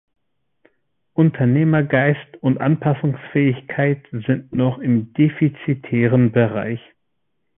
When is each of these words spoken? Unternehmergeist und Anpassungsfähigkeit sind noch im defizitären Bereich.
Unternehmergeist 1.13 2.37
und 2.41 2.57
Anpassungsfähigkeit 2.59 4.03
sind 4.09 4.51
noch 4.51 4.79
im 4.79 5.13
defizitären 5.13 6.31
Bereich. 6.31 6.81